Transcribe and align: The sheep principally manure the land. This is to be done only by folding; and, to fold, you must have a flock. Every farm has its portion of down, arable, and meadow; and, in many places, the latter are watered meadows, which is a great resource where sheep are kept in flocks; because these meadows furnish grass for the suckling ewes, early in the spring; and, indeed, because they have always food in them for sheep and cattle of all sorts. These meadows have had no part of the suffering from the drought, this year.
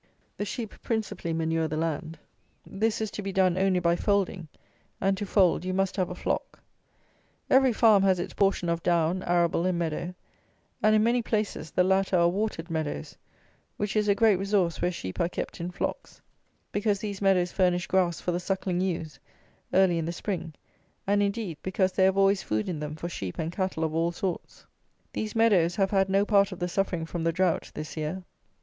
The 0.35 0.45
sheep 0.45 0.73
principally 0.81 1.31
manure 1.31 1.67
the 1.67 1.77
land. 1.77 2.17
This 2.65 3.01
is 3.01 3.11
to 3.11 3.21
be 3.21 3.31
done 3.31 3.55
only 3.55 3.79
by 3.79 3.95
folding; 3.95 4.47
and, 4.99 5.15
to 5.17 5.27
fold, 5.27 5.63
you 5.63 5.75
must 5.75 5.95
have 5.95 6.09
a 6.09 6.15
flock. 6.15 6.63
Every 7.51 7.71
farm 7.71 8.01
has 8.01 8.17
its 8.19 8.33
portion 8.33 8.67
of 8.67 8.81
down, 8.81 9.21
arable, 9.21 9.63
and 9.67 9.77
meadow; 9.77 10.15
and, 10.81 10.95
in 10.95 11.03
many 11.03 11.21
places, 11.21 11.69
the 11.69 11.83
latter 11.83 12.17
are 12.17 12.29
watered 12.29 12.71
meadows, 12.71 13.15
which 13.77 13.95
is 13.95 14.07
a 14.07 14.15
great 14.15 14.37
resource 14.39 14.81
where 14.81 14.91
sheep 14.91 15.19
are 15.19 15.29
kept 15.29 15.59
in 15.61 15.69
flocks; 15.69 16.19
because 16.71 16.97
these 16.97 17.21
meadows 17.21 17.51
furnish 17.51 17.85
grass 17.85 18.19
for 18.19 18.31
the 18.31 18.39
suckling 18.39 18.81
ewes, 18.81 19.19
early 19.71 19.99
in 19.99 20.05
the 20.05 20.11
spring; 20.11 20.55
and, 21.05 21.21
indeed, 21.21 21.59
because 21.61 21.91
they 21.91 22.05
have 22.05 22.17
always 22.17 22.41
food 22.41 22.67
in 22.67 22.79
them 22.79 22.95
for 22.95 23.07
sheep 23.07 23.37
and 23.37 23.51
cattle 23.51 23.83
of 23.83 23.93
all 23.93 24.11
sorts. 24.11 24.65
These 25.13 25.35
meadows 25.35 25.75
have 25.75 25.91
had 25.91 26.09
no 26.09 26.25
part 26.25 26.51
of 26.51 26.57
the 26.57 26.67
suffering 26.67 27.05
from 27.05 27.23
the 27.23 27.31
drought, 27.31 27.69
this 27.75 27.95
year. 27.95 28.23